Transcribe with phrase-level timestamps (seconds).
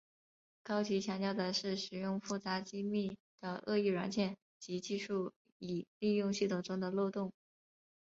[0.63, 7.31] 高级强调的是使用复杂精密的恶意软件及技术以利用系统中的漏洞。